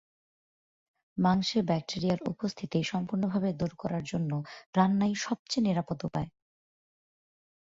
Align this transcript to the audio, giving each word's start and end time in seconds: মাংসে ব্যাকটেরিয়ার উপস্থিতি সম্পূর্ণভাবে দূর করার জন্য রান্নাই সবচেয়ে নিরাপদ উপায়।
মাংসে 1.17 1.59
ব্যাকটেরিয়ার 1.63 2.19
উপস্থিতি 2.23 2.79
সম্পূর্ণভাবে 2.83 3.49
দূর 3.53 3.71
করার 3.75 4.03
জন্য 4.03 4.31
রান্নাই 4.75 5.13
সবচেয়ে 5.25 5.65
নিরাপদ 5.67 5.99
উপায়। 6.03 6.29